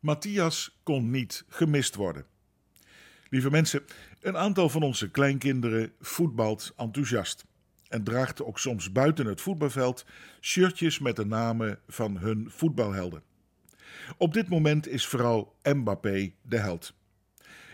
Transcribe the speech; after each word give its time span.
Matthias 0.00 0.80
kon 0.82 1.10
niet 1.10 1.44
gemist 1.48 1.94
worden. 1.94 2.26
Lieve 3.28 3.50
mensen, 3.50 3.82
een 4.20 4.36
aantal 4.36 4.68
van 4.68 4.82
onze 4.82 5.10
kleinkinderen 5.10 5.92
voetbalt 6.00 6.72
enthousiast 6.76 7.44
en 7.88 8.04
draagt 8.04 8.42
ook 8.42 8.58
soms 8.58 8.92
buiten 8.92 9.26
het 9.26 9.40
voetbalveld 9.40 10.06
shirtjes 10.40 10.98
met 10.98 11.16
de 11.16 11.26
namen 11.26 11.78
van 11.88 12.18
hun 12.18 12.50
voetbalhelden. 12.50 13.22
Op 14.16 14.34
dit 14.34 14.48
moment 14.48 14.88
is 14.88 15.06
vooral 15.06 15.56
Mbappé 15.62 16.32
de 16.42 16.58
held. 16.58 16.94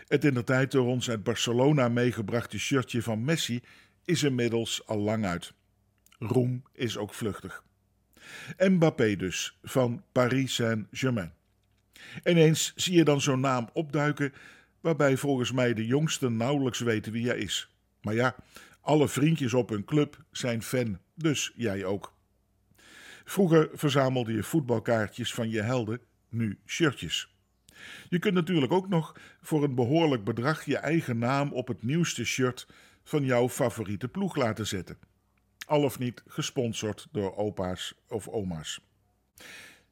Het 0.07 0.25
in 0.25 0.33
de 0.33 0.43
tijd 0.43 0.71
door 0.71 0.85
ons 0.85 1.09
uit 1.09 1.23
Barcelona 1.23 1.89
meegebrachte 1.89 2.59
shirtje 2.59 3.01
van 3.01 3.23
Messi 3.23 3.61
is 4.05 4.23
inmiddels 4.23 4.85
al 4.85 4.97
lang 4.97 5.25
uit. 5.25 5.53
Roem 6.19 6.63
is 6.73 6.97
ook 6.97 7.13
vluchtig. 7.13 7.63
Mbappé 8.57 9.15
dus, 9.15 9.57
van 9.63 10.03
Paris 10.11 10.53
Saint-Germain. 10.53 11.36
Ineens 12.23 12.73
zie 12.75 12.95
je 12.95 13.03
dan 13.03 13.21
zo'n 13.21 13.39
naam 13.39 13.69
opduiken, 13.73 14.33
waarbij 14.81 15.17
volgens 15.17 15.51
mij 15.51 15.73
de 15.73 15.85
jongsten 15.85 16.37
nauwelijks 16.37 16.79
weten 16.79 17.11
wie 17.11 17.27
hij 17.27 17.37
is. 17.37 17.69
Maar 18.01 18.13
ja, 18.13 18.35
alle 18.81 19.07
vriendjes 19.07 19.53
op 19.53 19.69
hun 19.69 19.85
club 19.85 20.23
zijn 20.31 20.63
fan, 20.63 20.99
dus 21.15 21.51
jij 21.55 21.85
ook. 21.85 22.13
Vroeger 23.25 23.69
verzamelde 23.73 24.33
je 24.33 24.43
voetbalkaartjes 24.43 25.33
van 25.33 25.49
je 25.49 25.61
helden, 25.61 26.01
nu 26.29 26.59
shirtjes. 26.65 27.35
Je 28.09 28.19
kunt 28.19 28.33
natuurlijk 28.33 28.71
ook 28.71 28.87
nog 28.87 29.15
voor 29.41 29.63
een 29.63 29.75
behoorlijk 29.75 30.23
bedrag 30.23 30.65
je 30.65 30.77
eigen 30.77 31.17
naam 31.17 31.51
op 31.51 31.67
het 31.67 31.83
nieuwste 31.83 32.25
shirt 32.25 32.67
van 33.03 33.25
jouw 33.25 33.49
favoriete 33.49 34.07
ploeg 34.07 34.35
laten 34.35 34.67
zetten. 34.67 34.97
Al 35.65 35.83
of 35.83 35.99
niet 35.99 36.23
gesponsord 36.27 37.07
door 37.11 37.35
opa's 37.35 37.93
of 38.07 38.27
oma's. 38.27 38.81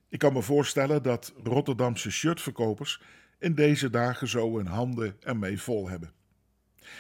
Ik 0.10 0.20
kan 0.20 0.34
me 0.34 0.42
voorstellen 0.42 1.04
dat 1.04 1.34
Rotterdamse 1.44 2.12
shirtverkopers 2.12 3.02
in 3.40 3.56
deze 3.56 3.90
dagen 3.90 4.28
zo 4.28 4.58
hun 4.58 4.68
handen 4.68 5.18
ermee 5.20 5.62
vol 5.62 5.90
hebben. 5.90 6.14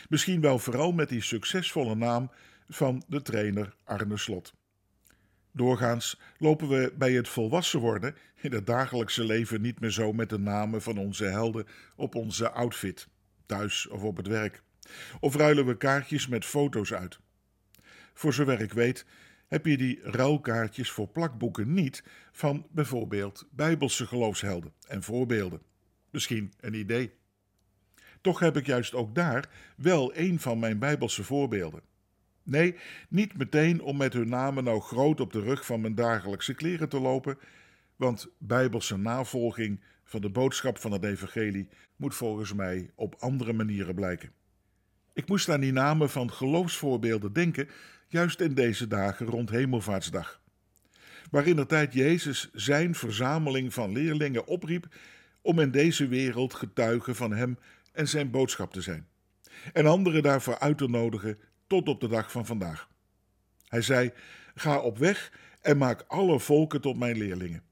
Misschien 0.09 0.41
wel 0.41 0.59
vooral 0.59 0.91
met 0.91 1.09
die 1.09 1.21
succesvolle 1.21 1.95
naam 1.95 2.31
van 2.69 3.03
de 3.07 3.21
trainer 3.21 3.75
Arne 3.83 4.17
Slot. 4.17 4.53
Doorgaans 5.51 6.19
lopen 6.37 6.67
we 6.67 6.93
bij 6.97 7.11
het 7.11 7.27
volwassen 7.27 7.79
worden 7.79 8.15
in 8.41 8.53
het 8.53 8.67
dagelijkse 8.67 9.23
leven 9.23 9.61
niet 9.61 9.79
meer 9.79 9.91
zo 9.91 10.13
met 10.13 10.29
de 10.29 10.39
namen 10.39 10.81
van 10.81 10.97
onze 10.97 11.25
helden 11.25 11.65
op 11.95 12.15
onze 12.15 12.51
outfit, 12.51 13.07
thuis 13.45 13.87
of 13.87 14.03
op 14.03 14.17
het 14.17 14.27
werk. 14.27 14.63
Of 15.19 15.35
ruilen 15.35 15.65
we 15.65 15.77
kaartjes 15.77 16.27
met 16.27 16.45
foto's 16.45 16.93
uit. 16.93 17.19
Voor 18.13 18.33
zover 18.33 18.61
ik 18.61 18.73
weet, 18.73 19.05
heb 19.47 19.65
je 19.65 19.77
die 19.77 19.99
ruilkaartjes 20.01 20.91
voor 20.91 21.07
plakboeken 21.07 21.73
niet 21.73 22.03
van 22.31 22.67
bijvoorbeeld 22.71 23.47
Bijbelse 23.51 24.05
geloofshelden 24.07 24.73
en 24.87 25.03
voorbeelden. 25.03 25.61
Misschien 26.09 26.53
een 26.59 26.73
idee. 26.73 27.13
Toch 28.21 28.39
heb 28.39 28.57
ik 28.57 28.65
juist 28.65 28.93
ook 28.93 29.15
daar 29.15 29.49
wel 29.77 30.17
een 30.17 30.39
van 30.39 30.59
mijn 30.59 30.79
Bijbelse 30.79 31.23
voorbeelden. 31.23 31.81
Nee, 32.43 32.75
niet 33.09 33.37
meteen 33.37 33.81
om 33.81 33.97
met 33.97 34.13
hun 34.13 34.29
namen 34.29 34.63
nou 34.63 34.81
groot 34.81 35.19
op 35.19 35.33
de 35.33 35.41
rug 35.41 35.65
van 35.65 35.81
mijn 35.81 35.95
dagelijkse 35.95 36.53
kleren 36.53 36.89
te 36.89 36.99
lopen, 36.99 37.37
want 37.95 38.27
Bijbelse 38.37 38.97
navolging 38.97 39.81
van 40.03 40.21
de 40.21 40.29
boodschap 40.29 40.77
van 40.77 40.91
het 40.91 41.03
Evangelie 41.03 41.69
moet 41.95 42.15
volgens 42.15 42.53
mij 42.53 42.91
op 42.95 43.15
andere 43.19 43.53
manieren 43.53 43.95
blijken. 43.95 44.31
Ik 45.13 45.27
moest 45.27 45.49
aan 45.49 45.59
die 45.59 45.71
namen 45.71 46.09
van 46.09 46.31
geloofsvoorbeelden 46.31 47.33
denken, 47.33 47.69
juist 48.07 48.39
in 48.39 48.53
deze 48.53 48.87
dagen 48.87 49.25
rond 49.25 49.49
Hemelvaartsdag, 49.49 50.41
waarin 51.31 51.55
de 51.55 51.65
tijd 51.65 51.93
Jezus 51.93 52.49
zijn 52.53 52.95
verzameling 52.95 53.73
van 53.73 53.91
leerlingen 53.91 54.47
opriep 54.47 54.87
om 55.41 55.59
in 55.59 55.71
deze 55.71 56.07
wereld 56.07 56.53
getuigen 56.53 57.15
van 57.15 57.31
Hem 57.31 57.57
en 57.91 58.07
zijn 58.07 58.31
boodschap 58.31 58.73
te 58.73 58.81
zijn, 58.81 59.07
en 59.73 59.85
anderen 59.85 60.23
daarvoor 60.23 60.59
uit 60.59 60.77
te 60.77 60.87
nodigen 60.87 61.39
tot 61.67 61.87
op 61.87 61.99
de 62.01 62.07
dag 62.07 62.31
van 62.31 62.45
vandaag. 62.45 62.89
Hij 63.67 63.81
zei: 63.81 64.11
Ga 64.55 64.79
op 64.79 64.97
weg 64.97 65.31
en 65.61 65.77
maak 65.77 66.03
alle 66.07 66.39
volken 66.39 66.81
tot 66.81 66.97
mijn 66.97 67.17
leerlingen, 67.17 67.63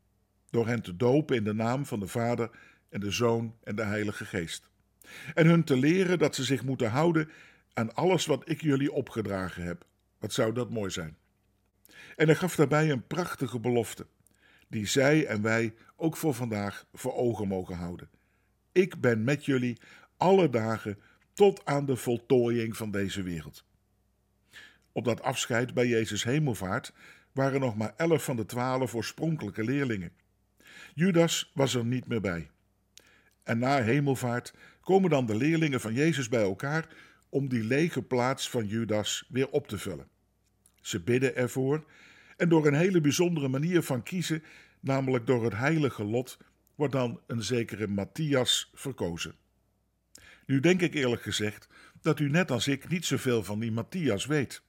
door 0.50 0.68
hen 0.68 0.82
te 0.82 0.96
dopen 0.96 1.36
in 1.36 1.44
de 1.44 1.54
naam 1.54 1.86
van 1.86 2.00
de 2.00 2.08
Vader 2.08 2.50
en 2.90 3.00
de 3.00 3.12
Zoon 3.12 3.56
en 3.64 3.76
de 3.76 3.84
Heilige 3.84 4.26
Geest, 4.26 4.70
en 5.34 5.48
hun 5.48 5.64
te 5.64 5.78
leren 5.78 6.20
dat 6.20 6.36
ze 6.36 6.44
zich 6.44 6.64
moeten 6.64 6.90
houden 6.90 7.30
aan 7.74 7.96
alles 7.96 8.26
wat 8.26 8.50
ik 8.50 8.62
jullie 8.62 8.92
opgedragen 8.92 9.64
heb. 9.64 9.86
Wat 10.24 10.34
zou 10.34 10.54
dat 10.54 10.70
mooi 10.70 10.92
zijn? 10.92 11.18
En 12.16 12.26
hij 12.26 12.36
gaf 12.36 12.56
daarbij 12.56 12.92
een 12.92 13.08
prachtige 13.08 13.60
belofte, 13.60 14.08
die 14.68 14.86
zij 14.86 15.26
en 15.26 15.42
wij 15.42 15.74
ook 15.96 16.18
voor 16.18 16.34
vandaag 16.34 16.86
voor 16.94 17.14
ogen 17.14 17.48
mogen 17.48 17.76
houden. 17.76 18.10
Ik 18.72 19.02
ben 19.02 19.24
met 19.24 19.46
jullie 19.46 19.78
alle 20.18 20.50
dagen 20.50 20.98
tot 21.34 21.66
aan 21.66 21.86
de 21.86 21.96
voltooiing 21.96 22.78
van 22.78 22.92
deze 22.92 23.24
wereld. 23.24 23.66
Op 24.92 25.06
dat 25.06 25.22
afscheid 25.22 25.74
bij 25.74 25.88
Jezus 25.88 26.24
hemelvaart 26.24 26.94
waren 27.32 27.60
nog 27.60 27.76
maar 27.76 27.94
elf 27.98 28.24
van 28.24 28.36
de 28.36 28.46
twaalf 28.46 28.96
oorspronkelijke 28.96 29.64
leerlingen. 29.64 30.12
Judas 30.94 31.52
was 31.54 31.74
er 31.74 31.86
niet 31.86 32.08
meer 32.08 32.22
bij. 32.22 32.50
En 33.44 33.60
na 33.60 33.82
hemelvaart 33.82 34.54
komen 34.82 35.10
dan 35.10 35.26
de 35.26 35.36
leerlingen 35.36 35.82
van 35.82 35.94
Jezus 35.94 36.30
bij 36.30 36.42
elkaar 36.42 36.88
om 37.30 37.50
die 37.50 37.64
lege 37.64 38.02
plaats 38.02 38.50
van 38.50 38.68
Judas 38.68 39.26
weer 39.30 39.50
op 39.50 39.68
te 39.68 39.78
vullen. 39.78 40.12
Ze 40.84 41.00
bidden 41.00 41.36
ervoor 41.36 41.86
en 42.38 42.50
door 42.50 42.68
een 42.68 42.74
hele 42.74 43.02
bijzondere 43.02 43.48
manier 43.48 43.84
van 43.84 44.04
kiezen, 44.04 44.44
namelijk 44.80 45.28
door 45.28 45.44
het 45.44 45.54
heilige 45.54 46.04
lot, 46.04 46.38
wordt 46.76 46.94
dan 46.94 47.20
een 47.28 47.44
zekere 47.44 47.88
Matthias 47.88 48.72
verkozen. 48.74 49.36
Nu 50.46 50.60
denk 50.60 50.82
ik 50.82 50.94
eerlijk 50.94 51.22
gezegd 51.22 51.68
dat 52.02 52.20
u 52.20 52.30
net 52.30 52.52
als 52.52 52.68
ik 52.68 52.90
niet 52.90 53.06
zoveel 53.06 53.44
van 53.44 53.60
die 53.60 53.72
Matthias 53.72 54.26
weet. 54.26 54.64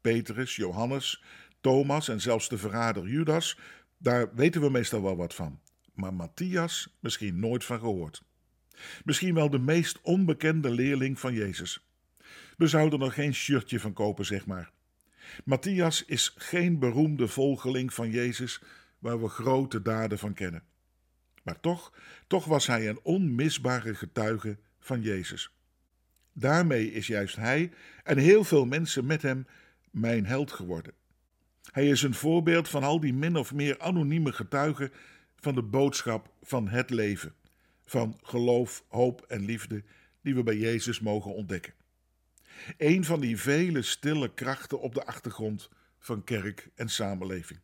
Petrus, 0.00 0.56
Johannes, 0.56 1.22
Thomas 1.60 2.08
en 2.08 2.20
zelfs 2.20 2.48
de 2.48 2.58
verrader 2.58 3.08
Judas, 3.08 3.58
daar 3.98 4.34
weten 4.34 4.60
we 4.60 4.70
meestal 4.70 5.02
wel 5.02 5.16
wat 5.16 5.34
van. 5.34 5.60
Maar 5.94 6.14
Matthias 6.14 6.96
misschien 7.00 7.38
nooit 7.38 7.64
van 7.64 7.78
gehoord. 7.78 8.22
Misschien 9.04 9.34
wel 9.34 9.50
de 9.50 9.58
meest 9.58 10.00
onbekende 10.02 10.70
leerling 10.70 11.20
van 11.20 11.34
Jezus. 11.34 11.86
We 12.56 12.66
zouden 12.66 13.00
er 13.00 13.12
geen 13.12 13.34
shirtje 13.34 13.80
van 13.80 13.92
kopen, 13.92 14.24
zeg 14.24 14.46
maar. 14.46 14.73
Matthias 15.44 16.04
is 16.04 16.34
geen 16.36 16.78
beroemde 16.78 17.28
volgeling 17.28 17.94
van 17.94 18.10
Jezus 18.10 18.62
waar 18.98 19.20
we 19.20 19.28
grote 19.28 19.82
daden 19.82 20.18
van 20.18 20.34
kennen. 20.34 20.62
Maar 21.42 21.60
toch, 21.60 21.92
toch 22.26 22.44
was 22.44 22.66
hij 22.66 22.88
een 22.88 23.00
onmisbare 23.02 23.94
getuige 23.94 24.58
van 24.78 25.02
Jezus. 25.02 25.54
Daarmee 26.32 26.92
is 26.92 27.06
juist 27.06 27.36
hij 27.36 27.72
en 28.02 28.18
heel 28.18 28.44
veel 28.44 28.64
mensen 28.64 29.06
met 29.06 29.22
hem 29.22 29.46
mijn 29.90 30.26
held 30.26 30.52
geworden. 30.52 30.92
Hij 31.70 31.88
is 31.88 32.02
een 32.02 32.14
voorbeeld 32.14 32.68
van 32.68 32.82
al 32.82 33.00
die 33.00 33.14
min 33.14 33.36
of 33.36 33.54
meer 33.54 33.80
anonieme 33.80 34.32
getuigen 34.32 34.92
van 35.36 35.54
de 35.54 35.62
boodschap 35.62 36.32
van 36.42 36.68
het 36.68 36.90
leven, 36.90 37.34
van 37.84 38.18
geloof, 38.22 38.84
hoop 38.88 39.24
en 39.28 39.44
liefde 39.44 39.82
die 40.22 40.34
we 40.34 40.42
bij 40.42 40.56
Jezus 40.56 41.00
mogen 41.00 41.34
ontdekken. 41.34 41.74
Een 42.76 43.04
van 43.04 43.20
die 43.20 43.40
vele 43.40 43.82
stille 43.82 44.34
krachten 44.34 44.80
op 44.80 44.94
de 44.94 45.04
achtergrond 45.04 45.68
van 45.98 46.24
kerk 46.24 46.68
en 46.74 46.88
samenleving. 46.88 47.60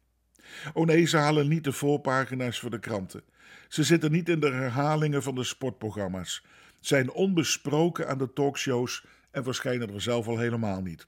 O 0.72 0.84
nee, 0.84 1.06
ze 1.06 1.16
halen 1.16 1.48
niet 1.48 1.64
de 1.64 1.72
voorpagina's 1.72 2.58
voor 2.58 2.70
de 2.70 2.78
kranten. 2.78 3.22
Ze 3.68 3.82
zitten 3.82 4.12
niet 4.12 4.28
in 4.28 4.40
de 4.40 4.50
herhalingen 4.50 5.22
van 5.22 5.34
de 5.34 5.44
sportprogramma's, 5.44 6.44
zijn 6.80 7.10
onbesproken 7.10 8.08
aan 8.08 8.18
de 8.18 8.32
talkshows 8.32 9.04
en 9.30 9.44
verschijnen 9.44 9.94
er 9.94 10.02
zelf 10.02 10.28
al 10.28 10.38
helemaal 10.38 10.82
niet. 10.82 11.06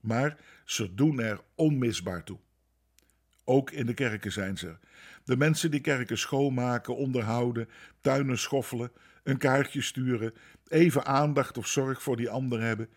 Maar 0.00 0.36
ze 0.64 0.94
doen 0.94 1.20
er 1.20 1.40
onmisbaar 1.54 2.24
toe. 2.24 2.38
Ook 3.44 3.70
in 3.70 3.86
de 3.86 3.94
kerken 3.94 4.32
zijn 4.32 4.58
ze. 4.58 4.76
De 5.24 5.36
mensen 5.36 5.70
die 5.70 5.80
kerken 5.80 6.18
schoonmaken, 6.18 6.96
onderhouden, 6.96 7.68
tuinen 8.00 8.38
schoffelen, 8.38 8.92
een 9.22 9.38
kaartje 9.38 9.82
sturen, 9.82 10.34
even 10.68 11.04
aandacht 11.04 11.58
of 11.58 11.66
zorg 11.66 12.02
voor 12.02 12.16
die 12.16 12.30
ander 12.30 12.60
hebben, 12.60 12.88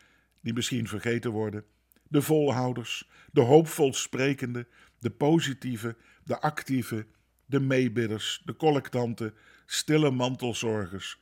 die 0.44 0.54
misschien 0.54 0.88
vergeten 0.88 1.32
worden. 1.32 1.66
De 2.08 2.22
volhouders, 2.22 3.10
de 3.32 3.42
hoopvol 3.42 3.94
sprekende, 3.94 4.68
de 5.00 5.10
positieve, 5.10 5.96
de 6.24 6.42
actieve, 6.42 7.06
de 7.46 7.60
meebidders, 7.60 8.42
de 8.46 8.56
collectanten, 8.56 9.34
stille 9.66 10.12
mantelzorgers, 10.12 11.20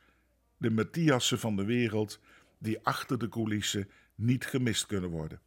de 0.56 0.70
Matthiassen 0.70 1.38
van 1.38 1.56
de 1.56 1.64
wereld, 1.64 2.20
die 2.58 2.78
achter 2.82 3.18
de 3.18 3.28
coulissen 3.28 3.90
niet 4.14 4.46
gemist 4.46 4.86
kunnen 4.86 5.10
worden. 5.10 5.40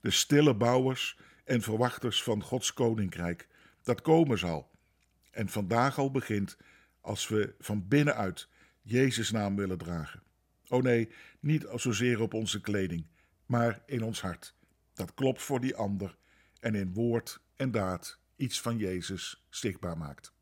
De 0.00 0.10
stille 0.10 0.54
bouwers 0.54 1.18
en 1.44 1.62
verwachters 1.62 2.22
van 2.22 2.42
Gods 2.42 2.72
koninkrijk, 2.72 3.48
dat 3.82 4.00
komen 4.00 4.38
zal. 4.38 4.70
En 5.30 5.48
vandaag 5.48 5.98
al 5.98 6.10
begint 6.10 6.56
als 7.00 7.28
we 7.28 7.54
van 7.58 7.88
binnenuit 7.88 8.48
Jezus' 8.82 9.30
naam 9.30 9.56
willen 9.56 9.78
dragen. 9.78 10.22
Oh 10.68 10.82
nee, 10.82 11.08
niet 11.40 11.66
zozeer 11.74 12.20
op 12.20 12.34
onze 12.34 12.60
kleding, 12.60 13.06
maar 13.46 13.82
in 13.86 14.02
ons 14.02 14.20
hart. 14.20 14.54
Dat 14.94 15.14
klopt 15.14 15.42
voor 15.42 15.60
die 15.60 15.76
ander 15.76 16.16
en 16.60 16.74
in 16.74 16.92
woord 16.92 17.40
en 17.56 17.70
daad 17.70 18.18
iets 18.36 18.60
van 18.60 18.78
Jezus 18.78 19.44
zichtbaar 19.48 19.98
maakt. 19.98 20.35